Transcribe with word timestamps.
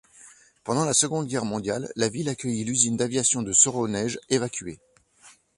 Pendant 0.63 0.83
la 0.83 0.95
Seconde 0.95 1.27
Guerre 1.27 1.45
mondiale, 1.45 1.93
la 1.95 2.09
ville 2.09 2.27
accueillit 2.29 2.63
l'usine 2.65 2.97
d'aviation 2.97 3.43
de 3.43 3.53
Voronej 3.53 4.17
évacuée. 4.31 4.79